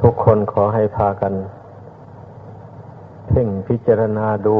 [0.00, 1.34] ทุกคนขอให้พากัน
[3.28, 4.56] เพ่งพิจารณาดู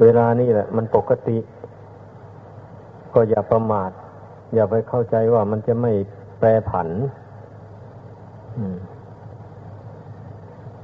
[0.00, 1.38] เวลานี่แหละ มันปกติ
[3.12, 3.90] ก็อย่าประมาท
[4.54, 5.92] อย่าไปเข้าใจว่ามันจะไม่
[6.38, 6.88] แปรผัน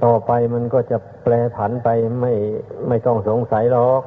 [0.03, 1.89] ต่อไปมันก็จะแปรผันไป
[2.21, 2.33] ไม่
[2.87, 4.01] ไม่ต้องสงสัยหรอก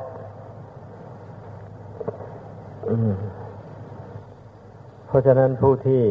[5.06, 6.02] เพราะฉะนั้นผู้ที่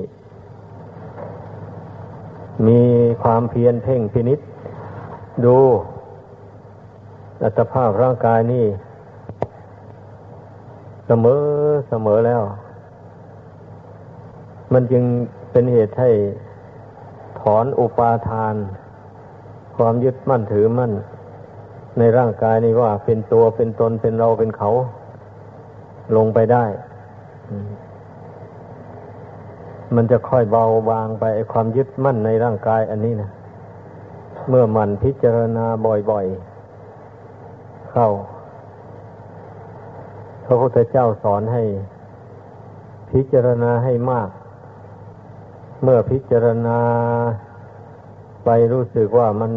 [2.67, 2.81] มี
[3.23, 4.39] ความเพียรเพ่งพินิษ
[5.45, 5.57] ดู
[7.43, 8.65] อัตภาพร่างกายนี่
[11.07, 11.41] เสมอ
[11.89, 12.41] เสมอแล้ว
[14.73, 15.03] มันจึง
[15.51, 16.12] เป็นเหตุให้
[17.41, 18.55] ถอนอุปาทาน
[19.77, 20.91] ความยึดมั่นถือมั่น
[21.98, 24.70] ในร่างกายนี่ว่าเป็นตัวเป็นตนเป็นเราเป็นเขา
[26.15, 26.65] ลงไปได้
[29.96, 33.30] มันจะค่อยเบาบางไปไอความยึดมั่นในร่างกายอันนี้นะ
[34.49, 38.07] เมื่อมันพิจารณาบ่อยๆ เข้า
[40.46, 41.63] พระพุทธเจ้าสอนให้
[43.12, 44.29] พิจารณาให้มาก
[45.84, 46.79] เมื่อพิจารณา
[48.46, 49.51] ไปรู้สึกว่ามัน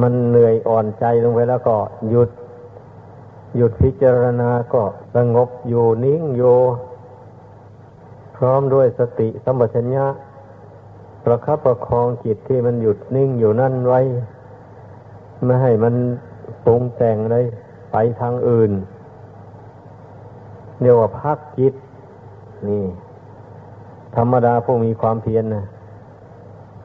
[0.00, 1.76] มันเหนื่อยอ่อนใจลงไปแล้วก็
[2.10, 2.30] หยุด
[3.56, 4.82] หยุดพิจารณาก็
[5.14, 6.56] สงบอยู่นิ่งอยู่
[8.44, 10.06] ร้อมด้วยสติสัมปชัญญะ
[11.24, 14.00] ประคับประคองจิตที่มันหยุดนิ่งอยู่นั่นไว้
[15.44, 15.94] ไม่ให้มัน
[16.64, 17.44] ปรุงแต่งเลย
[17.92, 18.72] ไปทางอื่น
[20.80, 21.74] เรียกว่าพักจิต
[22.68, 22.84] นี่
[24.16, 25.64] ธรรมดาผู้มีความเพียรนะ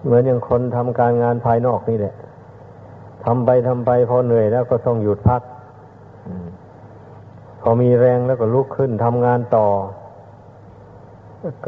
[0.03, 2.15] เหมือนอย่างคนทำการงานภายนอกนี่แหละ
[3.25, 5.41] ทำไปทำไปพอเหนื่อยแล้วก็ต้องหยุดพัก
[7.61, 9.67] พอมีแรงแล้วก็ลุกขึ้นทำงานต่อ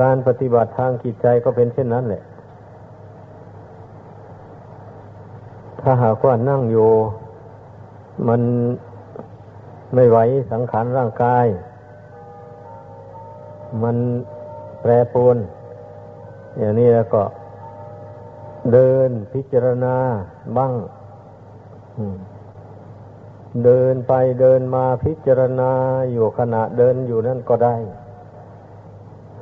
[0.01, 2.23] การปฏิบัติทางจิตใจก็เป็นเช่นนั้นแหละ
[5.81, 6.89] ถ้าหากว่านั่งอยู่
[8.27, 8.41] มัน
[9.93, 10.17] ไม่ไหว
[10.51, 11.45] สังขารร่างกาย
[13.83, 13.97] มัน
[14.81, 15.37] แปรปรวน
[16.57, 17.23] อย่างนี้แล้วก็
[18.73, 19.95] เดินพิจารณา
[20.57, 20.73] บ้าง
[23.65, 25.71] เดินไปเดินมาพิจารณา
[26.11, 27.75] อยู่ขณะเดินอยู่นั่นก็ได้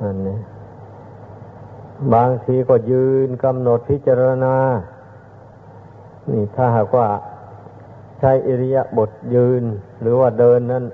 [0.02, 0.38] อันนี้
[2.14, 4.54] บางทีก็ยืนกำหนดพิจารณา
[6.32, 7.08] นี่ถ้าหากว่า
[8.18, 9.62] ใช้อิริยาบถยืน
[10.00, 10.84] หรือว่าเดินนั้น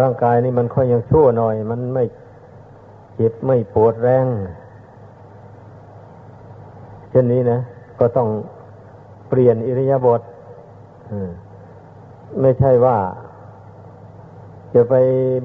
[0.00, 2.04] ร่างกายนี่มันค่อยยังชั่วหน่อย มันไม่
[3.14, 4.26] เจ็บไม่ปวดแรง
[7.10, 7.58] เช่นนี้นะ
[8.00, 8.28] ก็ต้อง
[9.28, 10.20] เปลี่ยนอิริยาบถ
[12.40, 12.98] ไม่ใช่ว่า
[14.74, 14.94] จะไป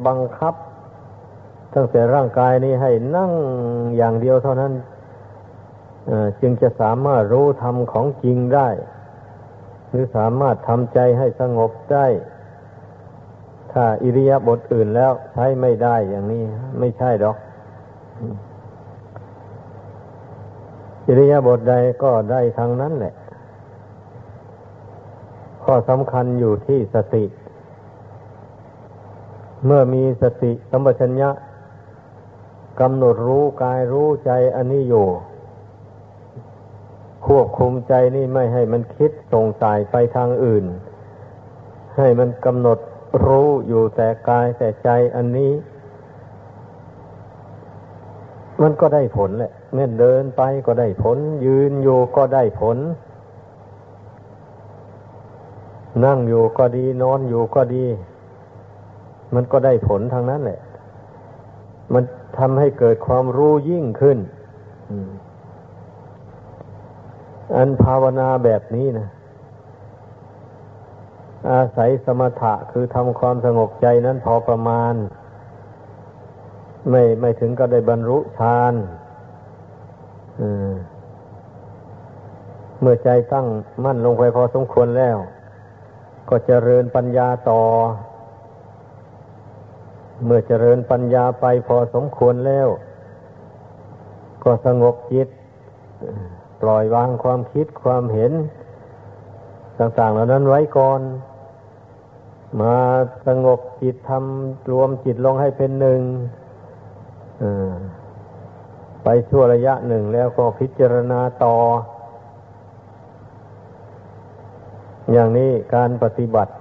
[0.07, 0.53] บังคับ
[1.73, 3.31] ตั้งแต่ร่างกายนี้ให้นั่ง
[3.97, 4.73] อย่างเดียวเท่านั้น
[6.41, 8.69] จึงจะสามารถรู้ธรรมของจริงได้
[9.89, 12.07] หรือสามารถทำใจให้สงบได้
[13.72, 16.44] ถ้าอิริยาบถอื่นแล้วใช้ไม่ได้อย่างนี้
[16.79, 17.38] ไม่ใช่ดอก
[21.07, 23.13] อิริยาบถใดก็ได้ทั้งนั้นแหละ
[25.63, 27.25] ข้อสำคัญอยู่ที่สติ
[29.66, 31.29] เมื่อมีสติสัมปชัญญะ
[32.79, 35.07] กำหนดรู้กายรู้ใจอันนี้อยู่
[37.25, 40.66] ควบคุมใจนี่ไม่ให้มันคิดส่งสายไปทางอื่น
[41.97, 42.79] ให้มันกำหนด
[43.25, 45.51] รู้อยู่แต่กายแต่ใจอันนี้
[48.62, 52.78] มันก็ได้ผลแหละเมื่อเดินไปก็ได้ผล ยืนอยู่ก็ได้ผล
[56.06, 57.85] นั่งอยู่ก็ดีนอนอยู่ก็ดี
[59.33, 60.59] มันก็ได้ผลทางนั้นแหละ
[61.94, 62.03] มัน
[62.38, 64.17] ทำให้เกิดความรู้ยิ่งขึ้น
[67.55, 69.07] อันภาวนาแบบนี้นะ
[71.51, 74.94] อาศัยสมถะคือทำความสงบใจนั้นพอประมาณ
[76.89, 78.74] ไม่ไม่ถึงก็ได้บรรลุฌาน
[82.79, 83.47] เมื่อใจตั้ง
[83.83, 85.18] มั่นลงไปพอสมควรแล้ว
[86.29, 87.62] ก็เจริญปัญญาต่อ
[90.25, 92.68] เมื่อเจริญปัญญาไปพอสมควรแล้ว
[94.44, 95.27] ก็สงบจิต
[96.62, 98.31] ปล่อยวางความคิดความเห็น
[99.80, 101.01] ต่าง ๆ เหล่านั้นไว้ก่อน
[102.62, 102.77] มา
[103.27, 106.01] สงบจิตทำรวมจิตลงให้เป็นหนึ่ง
[109.04, 111.56] ไปชั่วระยะหนึ่งแล้วก็พิจารณาต่อ
[115.12, 116.51] อย่างนี้การปฏิบัติ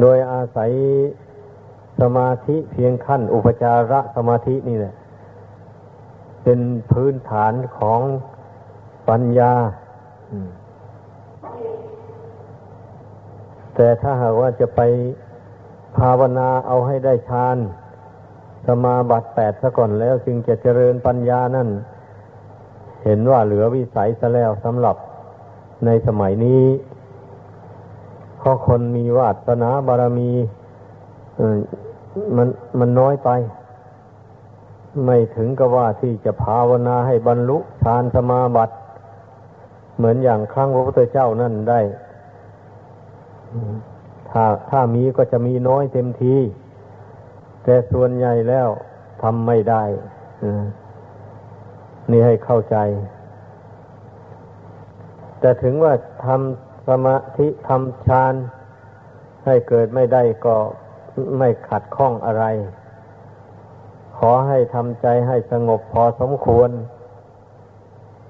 [0.00, 0.70] โดยอาศัย
[2.00, 4.94] สมาธิเพียงขั้น อุปจารสมาธินี่แหละ
[6.44, 6.60] เป็น
[6.92, 8.00] พื้นฐานของ
[9.08, 9.52] ปัญญา
[13.74, 14.80] แต่ถ้าหากว่าจะไป
[15.96, 17.56] ภาวนาเอาให้ได้ฌาน
[18.66, 21.68] สมาบัติแปดซะก่อนแล้วจึงจะเจริญปัญญานั่น
[23.04, 24.96] เห็นว่าเหลือวิสัยซะแล้วสำหรับ
[25.86, 26.62] ในสมัยนี้
[28.40, 30.30] เพราะคนมีวาสนาบารมี
[32.36, 32.48] มัน
[32.78, 33.30] มันน้อยไป
[35.04, 38.74] ไม่ถึงกับว่าที่จะภาวนาให้บรรลุฌานสมาบัติ
[39.96, 41.80] เหมือนอย่างครั้งพระพุทธเจ้านั่นได้
[44.30, 46.36] ถ้าถ้ามีก็จะมีน้อยเต็มที
[47.64, 48.68] แต่ส่วนใหญ่แล้ว
[49.22, 49.84] ทำไม่ได้
[52.10, 52.76] นี่ให้เข้าใจ
[55.40, 55.92] แต่ถึงว่า
[56.24, 58.34] ทำ สมาธิทำฌาน
[59.44, 60.56] ให้เกิดไม่ได้ก็
[61.38, 62.44] ไม่ขัดข้องอะไร
[64.16, 66.70] ขอให้ทำใจให้สงบพอสมควร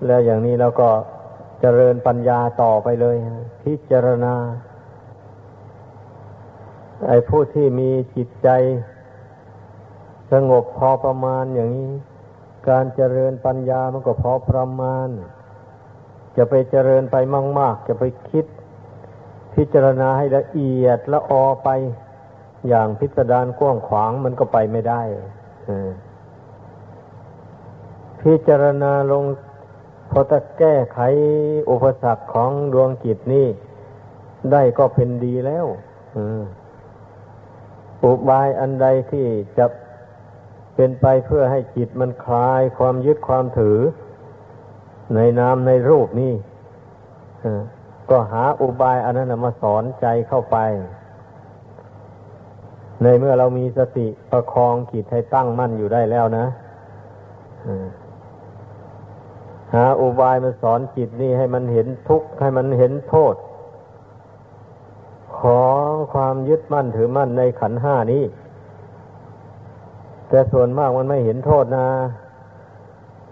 [0.07, 0.91] แล้วอย่างนี้แล้วก็
[1.61, 3.17] เจริญปัญญาต่อไปเลย
[3.63, 4.35] พิจารณา
[7.09, 8.49] ไอ้ผู้ที่มีจิตใจ
[10.33, 11.91] สงบพอประมาณอย่างนี้
[12.69, 15.09] การเจริญปัญญามันก็พอประมาณ
[16.37, 17.17] จะไปเจริญไป
[17.59, 18.47] มากๆจะไปคิด
[19.55, 21.69] พิจารณาให้ละเอียดละออไป
[22.69, 25.03] อย่างพิสดารกว้างขวางมันก็ไปไม่ได้
[28.23, 29.25] พิจารณาลง
[30.11, 31.01] พอจะแก้ไข
[31.71, 33.49] อุปสรรคของดวงจิตนี่
[34.53, 35.67] ได้ก็เป็นดีแล้ว
[38.05, 39.27] อุบายอันใดที่
[39.59, 39.67] จะ
[40.75, 43.79] เป็นไปเพื่อให้จิตมันคลายความยึดความถือ
[45.15, 46.35] ในนามในรูปนี่
[48.11, 50.57] ก็หาอุบายอันนั้นมาสอนใจเข้าไป
[53.03, 56.47] ในเมื่อเรามีสติประคองจิตให้ตั้งมั่นอยู่ได้แล้วนะ
[59.75, 63.35] หาอุบายมาสอนจิตนี่ให้มันเห็นทุกข์ให้มันเห็นโทษ
[65.41, 68.25] ของความยึดมั่นถือมั่นในขันห้านี้
[70.29, 71.87] แต่ส่วนมากมันไม่เห็นโทษนะ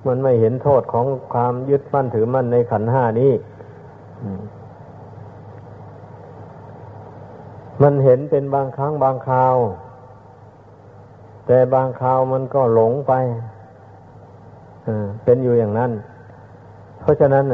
[0.07, 3.33] มันไม่เห็นโทษของความยึดมั่นถือมั่นในขันห้านี้
[7.83, 9.57] มันเห็นเป็นบางครั้งบางคราว
[11.47, 13.13] แต่บางคราวมันก็หลงไป
[15.25, 15.91] เป็นอยู่อย่างนั้น
[17.01, 17.45] เพราะฉะนั้น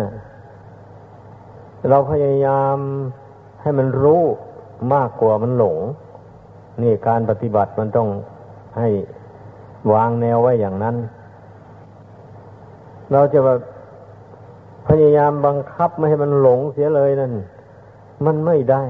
[1.88, 2.76] เราพยายาม
[3.62, 4.22] ให้มันรู้
[4.94, 5.78] มากกว่ามันหลง
[6.82, 8.08] นี่การปฏิบัติมันต้อง
[8.78, 8.88] ให้
[9.92, 10.96] วางแนวไว้อย่างนั้น
[13.14, 13.60] เราจะแบบ
[14.88, 17.32] พยายามบังคับไม่ให้มันหลงเสียเลยนั่น
[18.24, 18.82] มันไม่ได้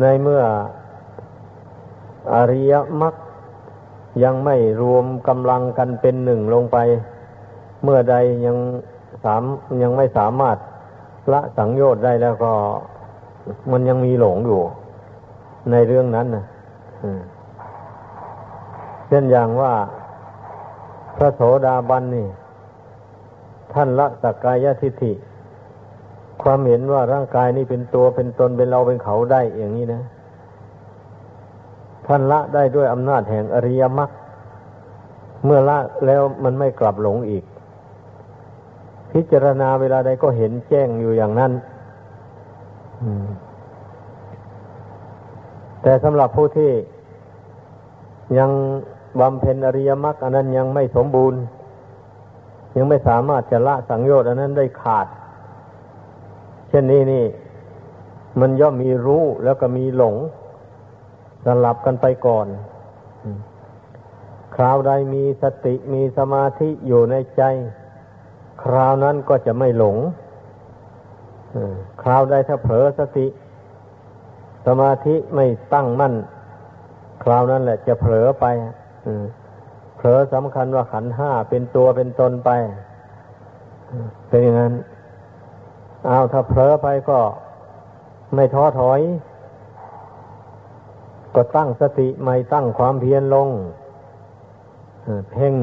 [0.00, 0.42] ในเมื่อ
[2.34, 2.72] อริย
[3.02, 3.14] มรรค
[4.24, 6.78] ยังไม่รวมกำลังกันเป็นหนึ่งลงไป
[7.84, 8.14] เมื่อใด
[8.46, 8.56] ยัง
[9.24, 9.42] สาม
[9.82, 10.56] ยังไม่สามารถ
[11.32, 12.52] ละสังโยชน์ได้แล้วก็
[13.70, 14.60] มันยังมีหลงอยู่
[15.70, 16.44] ในเรื่องนั้นนะ
[19.08, 19.72] เช่นอย่างว่า
[21.16, 22.28] พระโสดาบันนี่
[23.72, 25.12] ท่านละสักกายทิฏฐิ
[26.42, 30.02] ความเห็นว่าร่างกายนี้เป็นตัวเป็นตนเป็นเราเป็นเขาได้อย่างนี้นะ
[32.06, 34.10] ท่านละได้ด้วยอำนาจแห่งอริยมรรค
[35.44, 37.44] เมื่อละแล้วมันไม่กลับหลงอีก
[39.12, 41.52] พิจารณาเวลาใดก็เห็นแจ้งอยู่อย่างนั้น
[45.82, 46.70] แต่สำหรับผู้ที่
[48.38, 48.50] ยัง
[49.20, 51.40] บำเพ็ญอริยมรรคอันนั้นยังไม่สมบูรณ์
[52.76, 55.06] ยังไม่สามารถจะละสังโยชน์อันนั้นได้ขาด
[56.68, 57.24] เช่นนี้นี่
[58.40, 60.16] มันย่อมมีรู้แล้วก็มีหลง
[61.44, 62.46] สลับกันไปก่อน
[64.54, 67.42] คราวใดมีสติมีสมาธิอยู่ในใจ
[68.62, 69.96] คราวนั้นก็จะไม่หลง
[72.02, 73.26] คราวใดถ้าเผลอสติ
[74.66, 76.14] สมาธิไม่ตั้งมั่น
[77.22, 78.44] คราวนั้นแหละจะเผลอไป
[79.96, 82.50] เผลอสำคัญว่าขันห้าเป็นตัวเป็นตนไป
[84.28, 84.74] เป็นอย่างนั้น
[86.06, 87.18] เอาถ้าเผลอไปก็
[88.34, 89.00] ไม่ท้อถอย
[91.34, 93.48] ก็ตั้งสติไม่ตั้งความเพียรลง
[95.30, 95.54] เพ่ง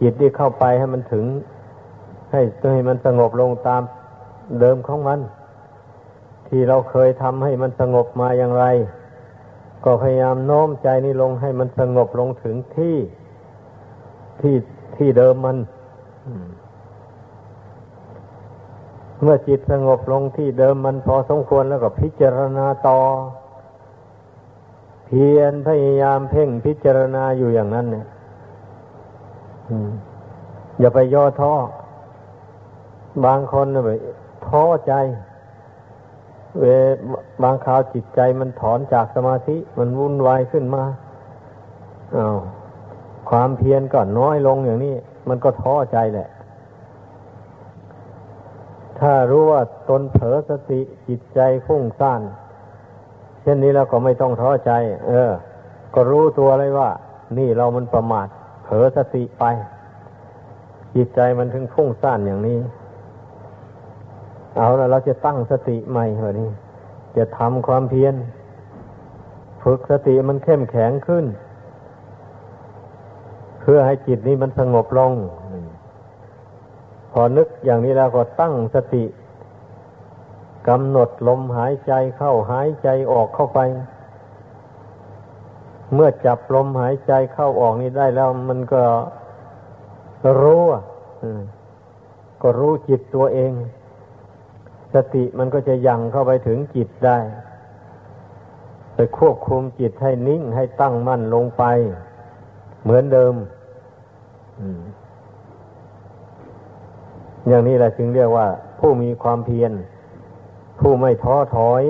[0.00, 1.24] จิตที่เข้าไปให้มันถึง
[2.32, 2.40] ให้
[2.72, 3.82] ให้มันสงบลงตาม
[4.60, 5.20] เดิมของมัน
[6.48, 8.64] ที่เราเคยทำให้มันสงบมาอย่างไร
[9.84, 12.96] ก็พยายามโน้มใจนี้ลงให้มันสงบลงถึงที่
[14.40, 14.54] ที่
[14.96, 15.56] ที่เดิมมัน
[19.22, 23.00] เมื่อจิตสงบลงที่เดิมมันพอสมควรแล้วก็พิจารณาต่อ
[25.06, 28.06] เพียรพยายามเพ่งพิจารณาอยู่อย่างนั้นเนี่ย
[30.80, 31.52] อย่าไปย่อท้อ
[33.24, 33.84] บางคนเนี่ย
[34.46, 34.92] ท้อใจ
[36.60, 36.64] เว
[37.42, 40.84] บางคราวจิตใจมันถอนจากสมาธิ มันวุ่นวายขึ้นมา
[42.16, 42.38] อา้าว
[43.30, 44.94] ความเพียรก็น้อยลงอย่างนี้
[45.28, 46.28] มันก็ท้อใจแหละ
[49.00, 52.22] ถ้ารู้ว่าตนเผลอสติจิตใจฟุ้งซ่าน
[53.42, 54.72] เช่นนี้แล้วก็ไม่ต้องท้อใจ
[55.08, 55.32] เออ
[55.94, 56.90] ก็รู้ตัวเลยว่า
[57.38, 58.26] นี่เรามันประมาท
[58.64, 59.44] เผลอสติไป
[60.96, 62.58] จิตใจมันถึงฟุ้งซ่านอย่างนี้
[64.56, 66.50] เอาแล้วเราจะตั้งสติใหม่เหรอนี่
[67.16, 68.14] จะทำความเพียร
[69.62, 71.24] ฝึกสติมันเข้มแข็งขึ้น
[73.60, 75.12] เพื่อให้จิตนี้มันสงบลง
[77.12, 79.04] พอนึกอย่างนี้แล้วก็ตั้งสติ
[80.68, 83.58] กำหนดลมหายใจเข้าหายใจออกเข้าไป
[85.94, 88.82] เมื่อจับลมหายใจเข้าออกนี้ได้แล้วมันก็
[90.42, 90.62] รู้
[92.42, 93.52] ก็รู้จิตตัวเอง
[94.94, 97.18] สติมันก็จะยังเข้าไปถึงจิตได้
[98.94, 101.64] ไปควบคุมจิตให้นิ่งให้ตั้งมั่นลงไป
[102.82, 103.34] เหมือนเดิม
[107.48, 108.46] อย่างนี้แหละจึงเรียกว่า
[108.80, 109.72] ผู้มีความเพียร
[110.80, 111.82] ผู้ไม่ท้อถอย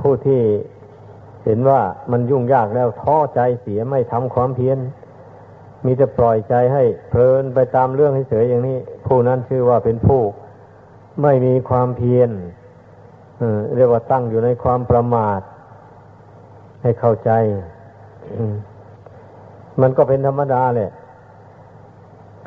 [0.00, 0.42] ผู้ที่
[1.44, 1.80] เห็นว่า
[2.10, 4.78] มันยุ่งยากแล้วท้อใจเสียไม่ทำความเพียร
[5.84, 8.76] มีแต่ปล่อยใจให้เพลินไปตามเรื่องให้เฉยอย่างนี้
[9.06, 10.22] ผู้นั้นชื่อว่าเป็นผู้
[11.22, 12.30] ไม่มีความเพียร
[13.76, 15.40] เรียกว่าตั้งอยู่ในความประมาท
[16.82, 17.30] ให้เข้าใจ
[19.80, 20.90] มันก็เป็นธรรมดาแหละ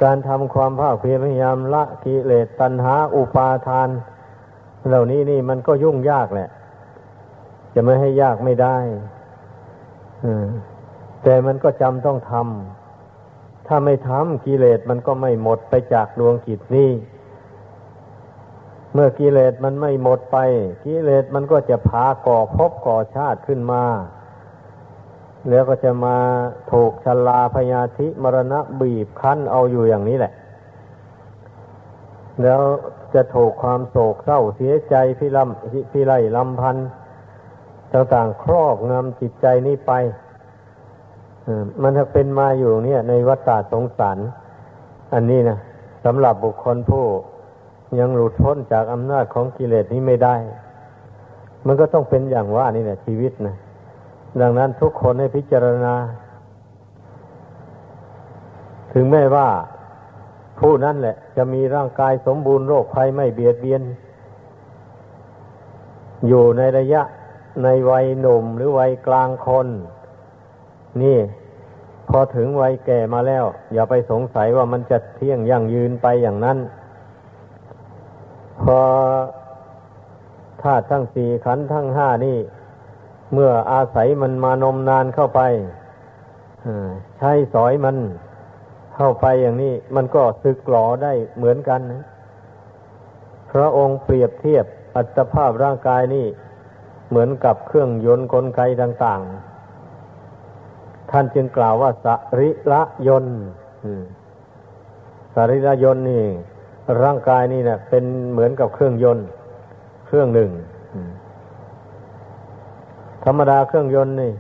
[0.03, 3.89] การทำความภาคเพียรพยายามละกิเลสตัณหาอุปาทาน
[4.87, 6.49] เหล่านี้นี่มันก็ยุ่งยากแหละ
[7.73, 8.77] จะไม่ให้ยากไม่ได้
[11.23, 16.89] แต่มันก็จำต้องทำถ้าไม่ทำกิเลสมันก็ไม่หมดไปจากดวงกิจนี้
[18.93, 20.38] เมื่อกิเลสมันไม่หมดไป
[20.86, 23.83] กิเลสมันก็จะพาก่อภพก่อชาติขึ้นมา
[25.50, 26.17] แล้วก็จะมา
[26.71, 30.33] ถูกชลาพยาธิมรณะบีบคั้นเอาอยู่อย่างนี้แหละ
[32.43, 32.62] แล้ว
[33.13, 36.88] จะถูกความโศกเศร้าเสียใจพิลำพิไลลำพันธ์
[37.93, 39.91] ต่างๆครอบงำจิตใจนี้ไป
[41.81, 44.17] มันจะเป็นมาอยู่เนี่ย ในวัฏฏะสงสาร
[45.13, 45.57] อันนี้นะ
[46.05, 47.05] สำหรับบุคคลผู้
[48.00, 50.36] ยังหลุดพ้นจากอำนาจของกิเลสนี้ไม่ได้
[51.65, 53.55] มันก็ต้องเป็นอย่างว่านี่แหละชีวิตนะ
[54.41, 55.95] ดังนั้นทุกคนให้พิจารณา
[58.93, 59.48] ถึงแม้ว่า
[60.60, 63.81] ผู้นั้นแหละ จะมีร่างกายสมบูรณ์โรคภัยไม่เบียดเบียน
[66.27, 67.01] อยู่ในระยะ
[67.63, 69.67] ในวัยหนุ่มหรือวัยกลางคน
[71.01, 71.17] นี่
[72.10, 76.57] พอถึงวัยแก่มาแล้ว อย่าไปสงสัยว่ามันจะเที่ยงยั่งยืนไปอย่างนั้น
[78.62, 78.79] พอ
[80.62, 82.38] ธาตุทั้งสี่ขันธ์ทั้งห้านี่
[83.34, 85.41] เมื่ออาศัยมันมานมนานเข้าไป
[87.17, 87.98] ใช้สอยมัน
[88.96, 92.03] เข้าไปอย่างนี้ มันก็สึกหลอได้เหมือนกันนะ
[93.51, 94.65] พระองค์เปรียบเทียบ
[94.96, 96.25] อัตภาพร่างกายนี่
[97.10, 99.22] เหมือนกับเครื่องยนต์กลไกต่าง
[99.96, 102.08] ๆ ท่านจึงกล่าวว่าส
[102.39, 103.39] ริละยนต์
[105.36, 106.25] สริละยนต์นี่
[107.03, 109.27] ร่างกายนี่เนะเป็นเหมือนกับเครื่องยนต์
[110.07, 110.51] เครื่องหนึ่ง
[113.25, 114.33] ธรรมดาเครื่องยนต์นี่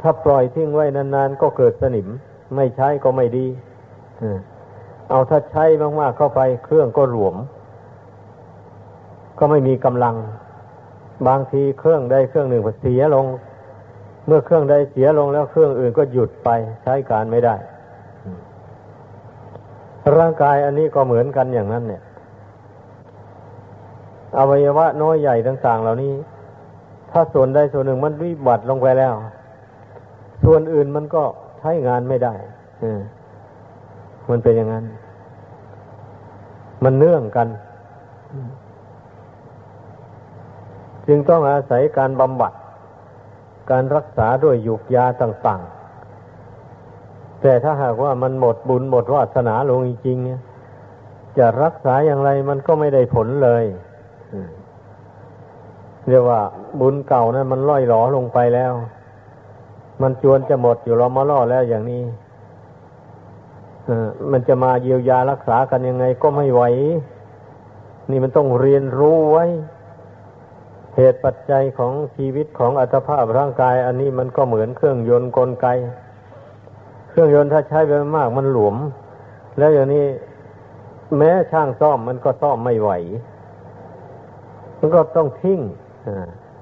[0.00, 2.08] ถ้าปล่อยทิ้งไว้นานๆ ก็เกิดสนิม
[2.56, 3.46] ไม่ใช้ก็ไม่ดี
[5.10, 5.64] เอาถ้าใช้
[6.00, 7.34] มากๆเข้าไป เครื่องก็หลวม
[9.38, 10.16] ก็ไม่มีกำลัง
[11.28, 13.26] บางทีเครื่องใดเครื่องหนึ่งเสียลง
[14.26, 16.48] เมื่อเครื่องใดเสียลงแล้วเครื่องอื่นก็หยุดไป
[16.82, 17.54] ใช้การไม่ได้
[20.16, 22.02] ร่างกายอันนี้ก็เหมือนกันอย่างนั้น เนี่ย
[24.38, 26.12] อวัยวะน้อยใหญ่ต่างๆ เหล่านี้
[27.10, 29.14] ถ้าส่วนใดส่วนหนึ่งมันวิบัติลงไปแล้ว
[30.44, 31.22] ส่วนอื่นมันก็
[31.58, 32.34] ใช้งานไม่ได้
[34.30, 34.84] มันเป็นอย่างนั้น
[36.84, 37.48] มันเนื่องกัน
[41.06, 42.52] จึงต้องอาศัยการบำบัด
[43.70, 45.77] การรักษาด้วยยุกยาต่าง ๆ
[47.42, 50.18] แต่ถ้าหากว่ามันหมดบุญหมดวาสนาลงจริง
[51.38, 53.64] จะรักษาอย่างไรมันก็ไม่ได้ผลเลย
[56.08, 56.40] เรียกว่า
[56.80, 58.72] บุญเก่านั้นมันล่อยหลอลงไปแล้ว
[60.02, 62.02] มันจวนจะหมดอยู่รามาล่อแล้วอย่างนี้
[64.32, 66.62] มันจะมาเยียวยารักษากันยังไงก็ไม่ไหว
[68.10, 69.46] นี่มันต้องเรียนรู้ไว้
[70.96, 75.66] เหตุปัจจัยของชีวิตของอัตภาพร่างกาย อันนี้มันก็เหมือนเครื่องยนต์กลไก
[77.08, 78.76] เครื่องยนต์ถ้าใช้ไปมากมันหลวม
[79.58, 80.06] แล้วอย่างนี้
[81.16, 82.90] แม้ช่างซ่อมมันก็ซ่อมไม่ไหว
[84.80, 85.60] มันก็ต้องทิ้ง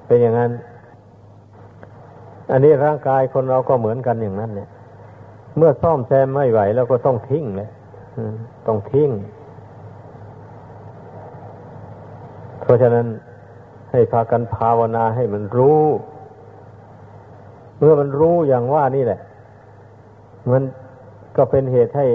[0.07, 0.51] เป็นอย่างนั้น
[2.51, 4.69] อันนี้ร่างกายคนเราก็เหมือนกันอย่างนั้นเนี่ย
[5.57, 7.69] เมื่อซ่อมแซมไม่ไหว แล้วก็ต้องทิ้งเลย
[8.67, 9.09] ต้องทิ้ง
[12.61, 13.05] เพราะฉะนั้น
[13.91, 15.83] ให้พากันภาวนาให้มันรู้
[17.77, 19.19] เมื่อมันรู้อย่างว่านี่แหละ
[20.51, 20.63] มัน
[21.37, 22.07] ก็เป็นเหตุให้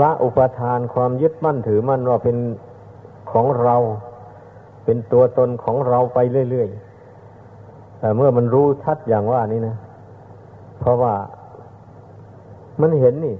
[0.00, 2.36] ละอุปทานความยึดมั่นถือมั่นว่าเป็น
[3.32, 3.76] ของเรา
[4.84, 6.18] เป็นตัวตนของเราไป
[6.50, 9.76] เรื่อยๆ แต่เมื่อมันรู้ชัดอย่างว่านี้นะ
[10.80, 11.14] เพราะว่า
[12.80, 13.36] มันเห็นนี่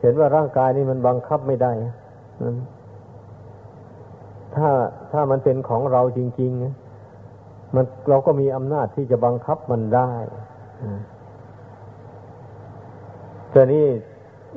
[0.00, 1.72] เห็นว่าร่างกายนี่มันบังคับไม่ได้
[4.54, 4.68] ถ้า
[5.12, 10.12] ถ้ามันเป็นของเราจริง ๆ มันเราก็มีอำนาจที่จะบังคับมันได้
[13.54, 13.86] แต่นี่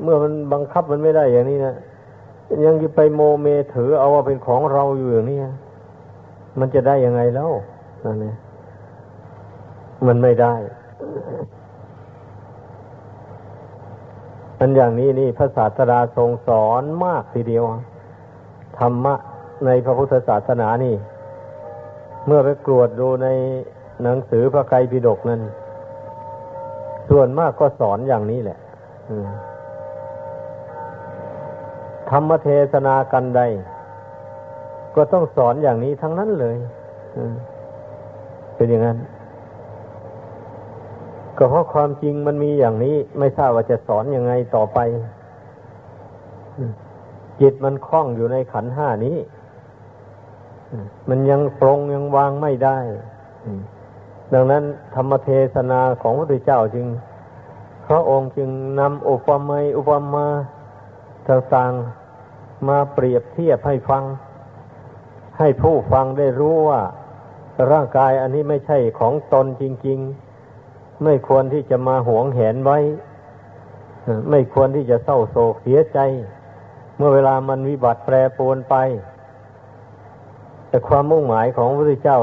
[0.02, 1.76] เมื่อมันบังคับมันไม่ได้อย่างนี้นะ
[2.66, 5.40] ยังจะไปโมเมถือเอาว่าเป็นของเราอยู่อย่างนี้
[6.60, 7.52] มันจะได้ยังไงแล้ว
[8.06, 8.36] นั่นเอง
[10.08, 10.54] มันไม่ได้
[14.60, 17.64] อันอย่างนี้นี่พระศาสดาทรงสอนมากทีเดียว
[18.80, 19.16] ธรรมะ
[19.66, 20.96] ในพระพุทธศาสนานี่
[22.26, 23.28] เมื่อไปกรวดดูใน
[24.04, 25.42] หนังสือพระไกรปิฎกนั้น
[27.10, 28.60] ส่วนมากก็สอนอย่างนี้แหละ
[32.10, 33.42] ธรรมเทศนากันใด
[34.96, 36.58] ก็ต้องสอนอย่างนี้ทั้งนั้นเลย
[38.56, 38.98] เป็นอย่างนั้น
[41.38, 44.80] ก็เพราะความจริงมันมีอย่างนี้ ไม่ทราบว่าจะสอนอยังไงต่อไป
[47.42, 49.18] จิตมันคล้องอยู่ในขันห้านี้
[51.10, 52.78] มันยังปรงยังวางไม่ได้
[54.34, 54.64] ดังนั้น
[54.96, 56.86] ธรรมเทศนาของพระพุทธเจ้าจึง
[57.88, 60.28] พระองค์จึงนำอุปมาอุปมา
[61.30, 64.04] ต่างๆมาเปรียบเทียบให้ฟัง
[65.40, 66.82] ให้ผู้ฟังได้รู้ว่า
[67.72, 70.00] ร่างกายอันนี้ไม่ใช่ของตนจริง
[70.52, 72.80] ๆ ไม่ควรที่จะมาหวงแหนไว้
[74.30, 76.00] ไม่ควรที่จะเศร้าโศกเสียใจ
[76.98, 78.76] เมื่อเวลามันวิบัติแปรปรวนไป
[80.68, 82.20] แต่ความมุ่งหมายของพระพุทธเจ้า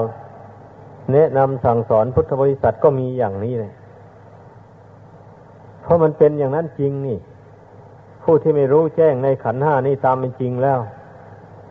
[1.12, 3.72] แนะนำสั่งสอนพุทธบริษัทก็มีอย่างนี้เลย
[5.85, 7.18] เพราะมันเป็นอย่างนั้นจริงนี่
[8.23, 10.81] ผู้ที่ไม่รู้แจ้งในขันห้านี่ตามเป็นจริงแล้ว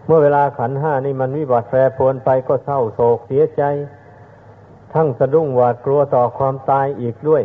[0.06, 3.64] เมื่อเวลาขันห้านี่มันวิบัติแปรปรวนไปก็เศร้าโศกเสียใจ
[4.94, 7.44] ทั้งสะดุ้งหวาดกลัวต่อความตายอีกด้วย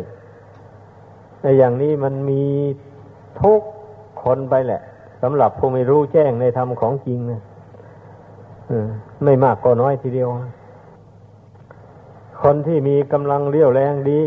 [1.41, 2.43] ในอย่างนี้มันมี
[3.41, 3.61] ทุก
[4.23, 4.81] คนไปแหละ
[5.21, 7.41] สำหรับผู้ไม่รู้แจ้งในธรรมของจริงนะ
[9.23, 10.29] ไม่มากก็น้อยทีเดียว
[12.41, 14.21] คนที่มีกำลังเลี้ยวแรงดี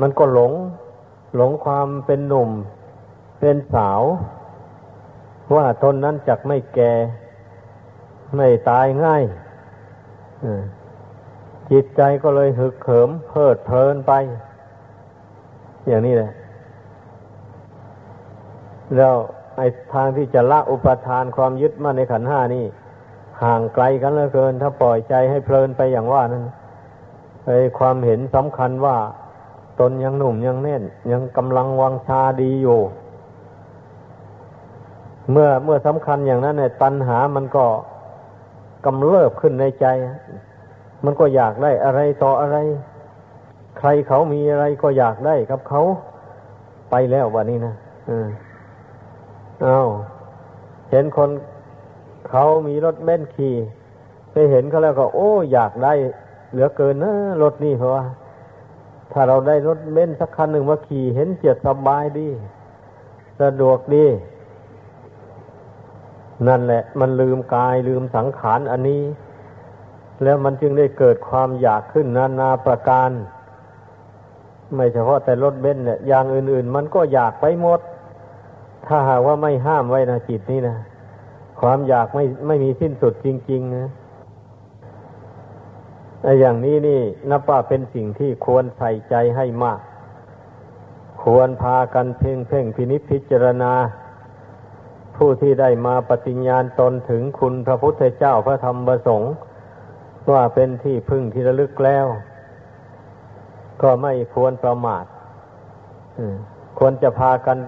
[0.00, 0.52] มันก็หลง
[1.36, 2.50] หลงความเป็นหนุ่ม
[3.40, 4.02] เป็นสาว
[5.54, 6.92] ว่าตนนั้นจักไม่แก่
[8.36, 9.24] ไม่ตายง่าย
[11.70, 14.12] จิตใจก็เลยหึกเหิมเพิดเพลินไป
[15.88, 16.30] อย่างนี้แหละ
[18.96, 19.14] แล้ว
[19.58, 22.64] ไอ้ทางที่จะละอุปทานความยึดมั่นในขันห้านี่
[23.42, 26.44] ห่างไกลกันเหลือเกิน ถ้าปล่อยใจให้เพลินไปอย่างว่านั้น
[27.46, 28.96] ไอ้ความเห็นสำคัญว่า
[29.82, 32.80] ตนยังหนุ่มยังแน่น ยังกำลังวังชาดีอยู่
[35.30, 37.66] เมื่อเมื่อสำคัญอย่างนั้นเนี่ยตัณหามันก็
[38.84, 39.86] กำเริบขึ้นในใจ
[41.04, 42.56] มันก็อยากได้อะไรต่ออะไร
[43.78, 45.82] ใครเขามีอะไรก็อยากได้กับเขา
[46.90, 47.74] ไปแล้ววันนี้นะ
[49.66, 49.88] อ้าว
[50.90, 51.30] เห็นคน
[52.30, 53.54] เขามีรถเบนขี่
[54.32, 55.92] ไปเห็นเขาแล้วก็ โอ้ อยากได้
[56.52, 58.04] เหลือเกินนะรถนี่เพราะว่า
[59.12, 62.28] ถ้าเราได้รถเบนสักคันหนึ่งมาขี่เห็นเจ็ดสบายดี
[63.40, 64.06] สะดวกดี
[66.48, 69.02] นั่นแหละ มันลืมกายลืมสังขารอันนี้
[70.22, 73.10] แล้วมันจึงได้เกิดความอยากขึ้นนานาประการ
[74.74, 77.80] ไม่เฉพาะแต่รถเบนเนี่ยอย่างอื่น ๆ มันก็อยากไปหมด
[78.86, 80.76] ถ้าหากว่าไม่ห้ามไว้นะจิตนี้นะ
[81.60, 83.90] ความอยากไม่ไม่มีสิ้นสุดจริง ๆ นะ
[86.24, 89.80] อ้อย่างนี้นี่นับว่าเป็นสิ่งที่ควรใส่ใจให้มาก
[91.22, 93.72] ควรพากันเพ่งเพ่งพินิจพิจารณา
[95.16, 99.32] ผู้ที่ได้มาปฏิญญาณตนถึงคุณพระพุทธเจ้าพระธรรมประสงค์
[100.32, 102.06] ว่าเป็นที่พึ่งที่ระลึกแล้ว
[103.82, 105.04] ก็ไม่ควรประมาท
[106.78, 107.58] ควรจะพากัน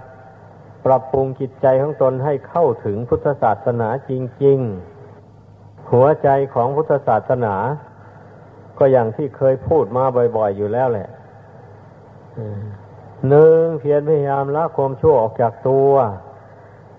[0.86, 4.12] ปรับปรุงจิตใจของตนให้เข้าถึงพุทธศาสนาจ
[4.44, 4.58] ริง
[5.24, 7.54] ๆ หัวใจของพุทธศาสนา
[8.78, 10.04] ก็อย่างที่เคยพูดมา
[10.36, 11.08] บ่อย ๆ อยู่แล้วแหละ
[13.28, 15.92] หนึ่งเพียรพยายามละความชั่วออกจากตัว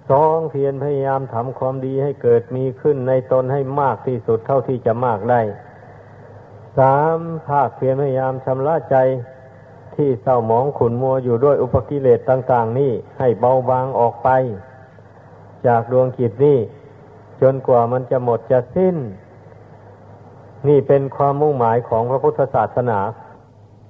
[0.10, 5.42] สองเพียรพยายามทำความดีให้เกิดมีขึ้นในตนให้มากที่สุดเท่าที่จะมากได้
[6.78, 8.98] สามภาคเพียรพยายามชำระใจ
[9.96, 14.30] ที่เศร้าหมองขุนมัวอยู่ด้วยอุปกิเลสต่าง ๆ นี่ให้เบาบางออกไป
[15.68, 16.60] จากดวงจิตนี่
[17.42, 18.98] จนกว่ามันจะหมดจะสิ้น
[20.68, 23.00] นี่เป็นความมุ่งหมายของพระพุทธศาสนา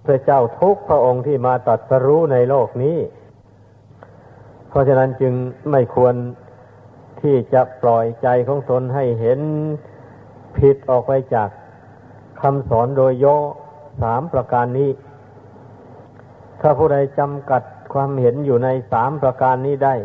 [0.06, 2.98] พระเจ้าทุกพระองค์ที่มาตัดสรู้ในโลกนี้
[4.70, 5.34] เพราะฉะนั้นจึง
[5.72, 6.16] ไม่ควร
[7.22, 9.40] ที่จะปล่อยใจของตนให้เห็น
[10.58, 11.50] ผิดออกไปจาก
[12.42, 13.38] คำสอนโดยย่อ
[14.02, 14.90] สามประการนี้
[16.62, 19.96] ถ้าผู้ใดจำกัดความเห็นอยู่ในสามประการนี้ได้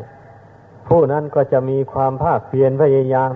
[0.88, 3.33] ผู้นั้นก็จะมีความภาคเพียรพยายาม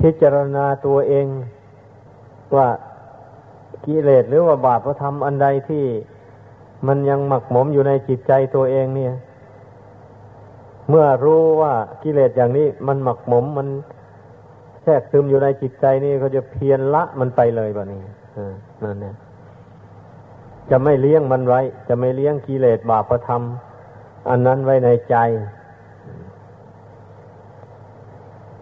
[0.00, 1.26] พิจารณาตัวเอง
[2.56, 2.68] ว่า
[3.86, 5.84] กิเลสหรือว่าบาปพระธรรมอันใดที่
[6.86, 9.12] มันยังหมักหมมอยู่ในจิตใจตัวเองเนี่ย
[10.88, 13.68] เมื่อรู้ว่ากิเลสอย่างนี้มันหมักหมมมัน
[14.82, 18.00] แทรกซึมอยู่ในจิตใจนี่เขาจะเพียรละมันไปเลยแบบนี้
[18.82, 19.14] นั่นเนี่ย
[20.70, 23.42] จะไม่เลี้ยงมันไว้ จะไม่เลี้ยงกิเลสบาปธรรม
[24.28, 25.16] อันนั้นไว้ในใจ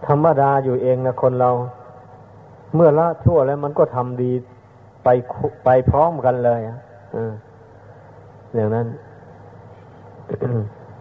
[0.07, 1.51] ธรรมดาอยู่เองนะคนเรา
[2.75, 4.31] เมื่อละชั่วแล้วมันก็ทำดี
[5.03, 5.07] ไป
[5.65, 6.77] ไปพร้อมกันเลยอะ
[8.55, 8.87] อย่างนั้น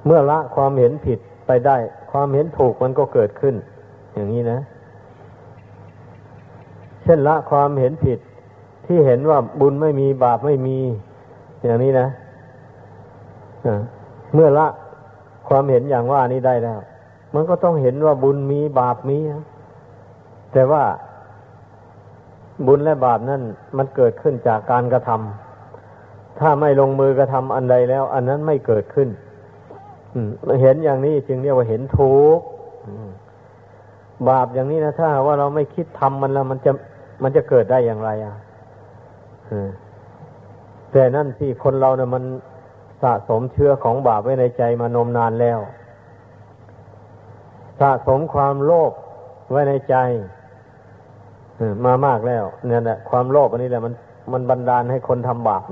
[0.07, 1.77] เมื่อละความเห็นผิดไปได้
[2.13, 3.55] ความเห็นถูกมันก็เกิดขึ้น
[4.15, 4.59] อย่างนี้นะ
[7.03, 8.19] เช่นละความเห็นผิด
[8.87, 10.79] ที่เห็นว่าบุญไม่มีบาปไม่มี
[11.65, 12.07] อย่างนี้นะ
[14.35, 14.67] เมื่อละ
[15.49, 16.81] ความเห็นอย่างว่านี้ได้แล้ว
[17.35, 19.19] มันก็ต้องเห็นว่าบุญมีบาปมี
[20.53, 20.83] แต่ว่า
[22.66, 23.43] บุญและบาปนั่น
[23.77, 29.09] มันเกิดขึ้นจากการกระทำถ้าไม่ลงมือกระทำอันใดแล้ว อันนั้นไม่เกิดขึ้น
[30.61, 32.38] เห็นอย่างนี้จึงเรียกว่าเห็นทุก
[34.29, 36.73] บาปอย่างนี้นะถ้าว่าเราไม่คิดทำมันแล้วมันจะ
[37.23, 38.35] มันจะเกิดได้อย่างไรอะ
[40.93, 42.25] แต่นั่นที่คนเราเนี่ยมัน
[43.03, 45.59] สะสมเชื้อของบาปไว้ในใจมานมนานแล้ว
[47.81, 48.93] สะสมความโลภ
[49.51, 49.97] ไว้ในใจ
[51.85, 53.95] มามากแล้ว เนี่ยแหละความโลภอันนี้แหละมัน
[54.33, 55.62] มันบันดาลให้คนทำบาป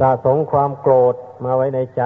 [0.00, 2.02] สะสมความโกรธมาไว้ในใจ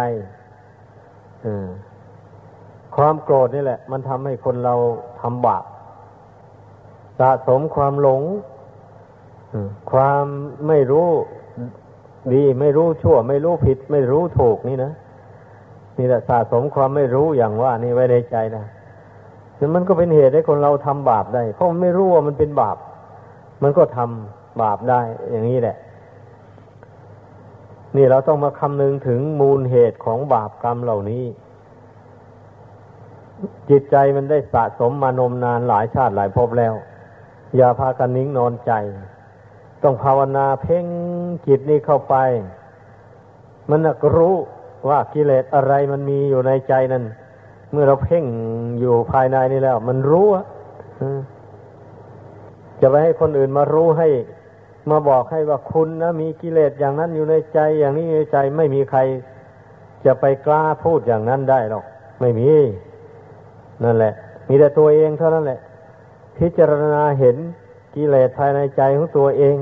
[2.96, 4.74] ความโกรธนี่แหละ มันทำให้คนเรา
[5.20, 5.64] ทำบาป
[7.20, 8.22] สะสมความหลง
[9.92, 10.24] ความ
[10.68, 11.08] ไม่รู้
[12.32, 14.92] ดีไม่รู้ชั่ว ไม่รู้ผิด ไม่รู้ถูกนี่นะ
[15.98, 18.64] นี่แหละสะสมความไม่รู้อย่างว่านี่ไว้ในใจนะ
[19.74, 22.76] มันก็เป็นเหตุให้คนเราทำบาปได้ เพราะมันไม่รู้ว่ามันเป็นบาป
[23.62, 25.76] มันก็ทำบาปได้ อย่างนี้แหละ
[27.96, 31.24] นี่เราต้องมาคำนึงถึงมูลเหตุของบาปกรรมเหล่านี้
[33.70, 36.74] จิตใจมันได้สะสมมานมนานหลายชาติหลายภพแล้ว
[37.56, 38.72] อย่าพากันนิ่งนอนใจ
[39.82, 40.86] ต้องภาวนาเพ่ง
[41.46, 42.16] จิตนี้เข้าไป
[43.70, 43.80] มัน
[44.16, 44.34] รู้
[44.88, 47.04] ว่ากิเลสอะไรมันมีอยู่ในใจนั้น
[47.72, 48.24] เมื่อเราเพ่ง
[48.80, 50.44] อยู่ภายในนี่แล้ว มันรู้อะ
[52.80, 54.08] จะไปให้คนอื่นมารู้ให้
[54.90, 59.00] มาบอกให้ว่าคุณนะมีกิเลสอย่างนั้นอยู่ในใจ อย่างนี้ในใจไม่มีใคร
[60.04, 61.84] จะไปกล้าพูดอย่างนั้นได้หรอก
[62.20, 62.50] ไม่มี
[63.84, 64.12] นั่นแหละ
[64.48, 65.60] มีแต่ตัวเองเท่านั้นแหละ
[66.36, 67.36] พิจารณาเห็น
[67.94, 69.56] กิเลสภายในใจของตัวเอง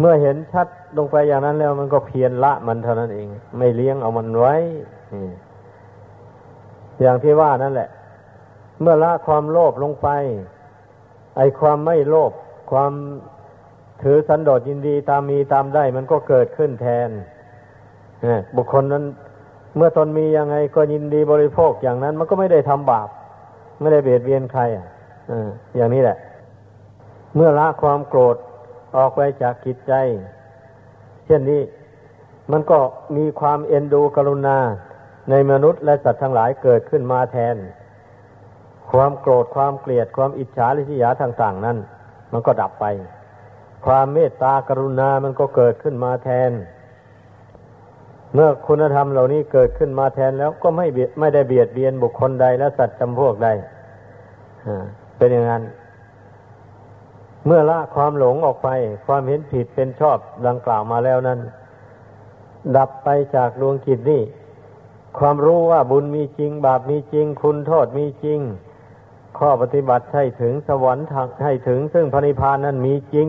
[0.00, 3.26] เมื่อเห็นชัดลงไปอย่างนั้นแล้ว มันก็เพียรละมันเท่านั้นเอง
[3.58, 4.54] ไม่เลี้ยงเอามันไว้
[5.12, 5.14] อ
[7.00, 7.88] อย่างที่ว่านั่นแหละ
[8.80, 10.08] เมื่อละความโลภลงไป
[11.36, 12.32] ไอความไม่โลภ
[12.70, 12.92] ความ
[14.02, 17.10] ถือสันโดษยินดีตามมีตามได้ มันก็เกิดขึ้นแทน
[18.56, 19.04] บุคคลนั้น
[19.76, 23.08] เมื่อตนมียังไงก็ยินดีบริโภคอย่างนั้น มันก็ไม่ได้ทำบาป
[23.80, 24.86] ไม่ได้เบียดเบียนใครอะ
[25.76, 26.16] อย่างนี้แหละ
[27.34, 28.36] เมื่อละความโกรธ
[28.96, 29.92] ออกไปจากจิตใจ
[31.26, 31.62] เช่นนี้
[32.52, 32.78] มันก็
[33.16, 34.58] มีความเอ็นดูกรุณา
[35.30, 37.56] ในมนุษย์และสัตว์ทั้งหลายเกิดขึ้นมาแทน
[38.90, 41.76] ความโกรธความเกลียดความอิจฉาริษยาต่างๆ นั้น
[42.32, 42.86] มันก็ดับไป
[43.86, 46.50] ความเมตตากรุณามันก็เกิดขึ้นมาแทน
[48.34, 50.86] เมื่อคุณธรรมเหล่านี้เกิดขึ้นมาแทนแล้วก็ไม่
[51.20, 53.48] ไม่ได้เบียดเบียนบุคคลใดและสัตว์จำพวกใด
[55.16, 55.62] เป็นอย่างนั้น
[57.46, 58.68] เมื่อละความหลงออกไป
[59.06, 61.38] ความเห็นผิดเป็นชอบดังกล่าวมาแล้วนั้น
[62.76, 64.22] ดับไปจากดวงจิตนี่
[65.18, 68.40] ความรู้ว่าบุญมีจริง บาปมีจริง คุณโทษมีจริง
[69.38, 71.06] ข้อปฏิบัติให้ถึงสวรรค์
[71.44, 73.28] ให้ถึงซึ่งพระนิพพานนั้นมีจริง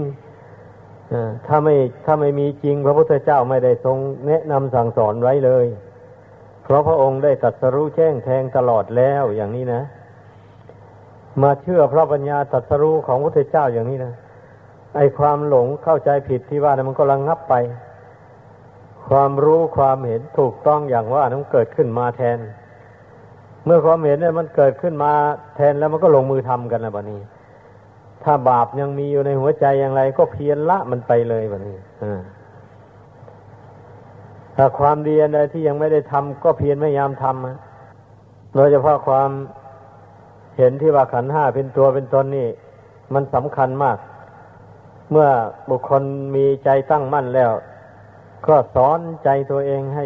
[1.48, 1.76] ถ้าไม่
[2.06, 3.98] ถ้าไม่มีจริง พระพุทธเจ้าไม่ได้ทรง
[4.28, 5.66] แนะนำสั่งสอนไว้เลย
[6.64, 9.82] เพราะพระองค์ได้ตรัสรู้แจ้งแทงตลอดแล้วอย่างนี้นะ
[11.42, 14.14] มาเชื่อพระปัญญาตรัสรู้ของพระพุทธเจ้าอย่างนี้นะ
[14.96, 17.54] ไอความหลงเข้าใจผิดที่ว่านะมันก็ระงงับไป
[19.10, 22.38] ความรู้ความเห็นถูกต้องอย่างว่านั้นเกิดขึ้นมาแทน
[23.66, 25.12] เมื่อความเห็นเนี่ยมันเกิดขึ้นมา
[25.56, 27.20] แทนแล้วมันก็ลงมือทำกันนะบัดนี้
[28.24, 31.78] ถ้าบาปยังมีอยู่ในหัวใจอย่างไร ก็เพียรละมันไปเลยแบบนี้
[34.56, 39.30] ถ้าความดีอะไรที่ยังไม่ได้ทำก็เพียรพยายามทำโดยเฉพาะความ
[40.58, 42.48] เห็นที่ว่าขันห้าเป็นตัวเป็นตนนี่
[43.14, 43.98] มันสำคัญมาก
[45.12, 45.28] เมื่อ
[45.70, 46.04] บุคคล
[46.36, 47.52] มีใจตั้งมั่นแล้ว
[48.48, 50.06] ก็สอนใจตัวเองให้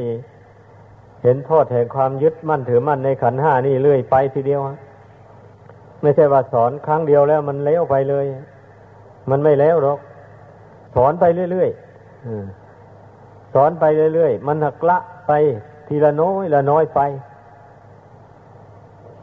[1.23, 4.61] เห็นโทษแห่งความยึดมั่นถือมั่นในขันห้านี่เรื่อยไปทีเดียว
[6.01, 8.25] ไม่ใช่ว่าสอนครั้งเดียวแล้วมันเลี้ยวไปเลย
[9.29, 9.99] มันไม่แล้วหรอก
[10.95, 15.31] สอนไปเรื่อยๆสอนไปเรื่อยๆมันหักละไป
[15.87, 16.99] ทีละน้อยละน้อยไป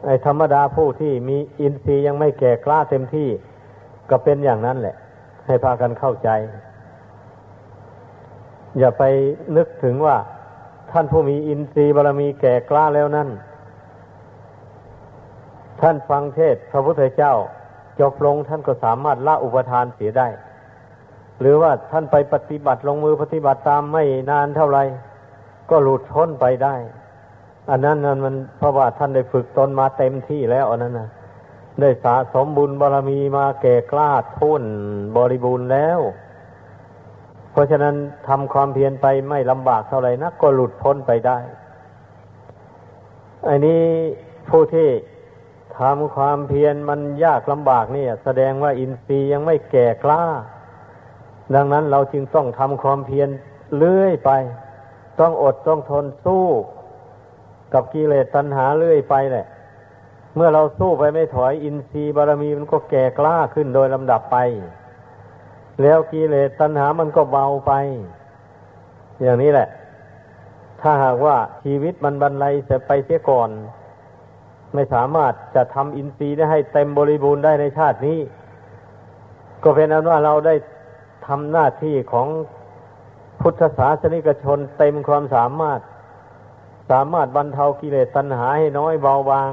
[0.05, 3.29] ไอ้ธรรมดาผู้ที่มีอินทรีย์ยังไม่แก่กล้าเต็มที่
[4.09, 4.95] ก็เป็นอย่างนั้นแหละ
[5.45, 6.29] ให้พากันเข้าใจ
[8.79, 9.03] อย่าไป
[9.57, 10.17] นึกถึงว่า
[10.91, 13.29] ท่านผู้มีอินทรีย์บารมีแก่กล้าแล้วนั่น
[15.81, 17.33] ท่านฟังเทศพระพุทธเจ้า
[17.99, 20.27] จบลงท่านก็สามารถละอุปทานเสียได้
[21.41, 24.83] หรือว่าท่านไปปฏิบัติลงมือปฏิบัติตามไม่นานเท่าไหร่
[25.69, 26.75] ก็หลุดพ้นไปได้
[27.69, 31.09] อันนั้นนั้นมันเพราะว่าท่านได้ฝึกตนมาเต็มที่แล้วอันนั้นนะ
[31.81, 34.63] ได้สะสมบุญบารรมีมาแก่กล้าทุ่น
[35.15, 35.99] บริบูรณ์แล้ว
[37.51, 37.95] เพราะฉะนั้น
[38.27, 41.39] ทำความเพียรไปไม่ลำบากเท่าไหร่นักก็หลุดพ้นไปได้
[43.47, 43.83] อันนี้
[44.49, 44.89] ผู้ที่
[45.79, 50.23] ทำความเพียรมันยากลำบากนี่แสดงว่าอินทรีย์ยังไม่แก่กล้า
[51.55, 53.29] ดังนั้นเราจึงต้องทำความเพียร
[53.75, 54.31] เลื่อยไป
[55.19, 56.45] ต้องอดต้องทนสู้
[57.73, 59.45] กับกิเลสตัณหาเลื่อยไปแหละ
[60.35, 64.37] เมื่อเราสู้ไปไม่ถอยอินทรีย์บารมีมันก็แก่กล้าขึ้นโดยลำดับไป
[65.81, 67.71] แล้วกิเลสตัณหามันก็เบาไป
[69.21, 69.67] อย่างนี้แหละ
[70.81, 73.49] ถ้าหากว่าชีวิตมันบรรลัยเสียไปเสียก่อน
[74.73, 78.19] ไม่สามารถจะทำอินทรีย์ได้ให้เต็มบริบูรณ์ได้ในชาตินี้
[79.63, 80.55] ก็เป็นอันว่าเราได้
[81.27, 82.27] ทำหน้าที่ของ
[83.41, 85.79] พุทธศาสนิกชนเต็มความสามารถ
[86.91, 89.51] สามารถบรรเทากิเลสตัณหาให้น้อยเบาบาง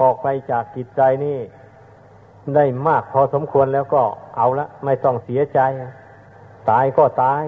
[0.00, 1.38] ออกไปจากกิจใจนี่
[2.56, 4.02] ได้มากพอสมควรแล้วก็
[4.36, 5.60] เอาละไม่ต้องเสียใจ
[6.70, 7.44] ตายก็ตาย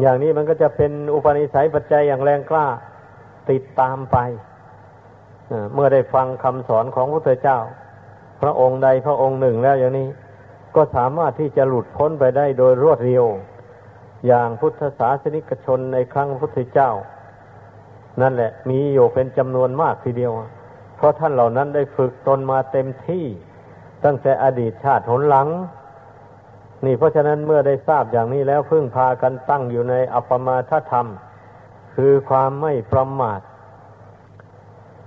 [0.00, 2.66] อย่างนี้มันก็จะเป็นอุปนิสัยปัจจัยอย่างแรงกล้า
[3.50, 4.16] ติดตามไป
[5.74, 7.58] เมื่อได้ฟังคำสอนของพระพุทธเจ้า
[8.42, 10.08] พระองค์ใดพระองค์หนึ่งแล้วอย่างนี้
[10.76, 13.26] ก็สามารถที่จะหลุดพ้นไปได้โดยรวดเร็ว
[14.26, 16.90] อย่างพุทธศาสนิกชนในครั้งพระพุทธเจ้า
[18.20, 20.32] นั่นแหละมีอยู่เป็นจำนวนมากทีเดียว
[20.96, 23.24] เพราะท่านเหล่านั้นได้ฝึกตนมาเต็มที่
[24.04, 25.48] ตั้งแต่อดีตชาติหนหลัง
[26.84, 31.06] นี่เพราะฉะนั้นเมื่อได้ทราบอย่างนี้แล้วพึ่งพากันตั้งอยู่ในอัปมาทธรรม
[31.94, 33.40] คือความไม่ประมาท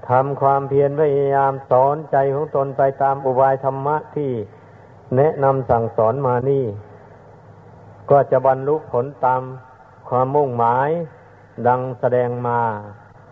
[0.10, 4.32] ทำความเพียรพยายามสอนใจของตนไปตามอุบายธรรมะที่
[5.16, 6.66] แนะนำสั่งสอนมานี่
[8.10, 9.42] ก็จะบรรลุผลตาม
[10.10, 10.90] ความมุ่งหมาย
[11.68, 12.60] ดังแสดงมา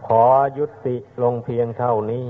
[0.08, 0.24] ขอ
[0.58, 2.28] ยุติลงเพียงเท่านี้